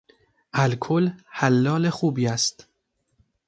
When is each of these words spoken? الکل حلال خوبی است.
الکل 0.53 1.09
حلال 1.29 1.89
خوبی 1.89 2.27
است. 2.27 2.67